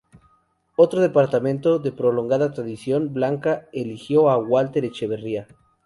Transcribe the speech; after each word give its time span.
Otro 0.77 0.99
departamento 0.99 1.77
de 1.77 1.91
prolongada 1.91 2.51
tradición 2.53 3.13
blanca, 3.13 3.69
eligió 3.71 4.31
a 4.31 4.37
Walter 4.39 4.83
Echeverría. 4.85 5.45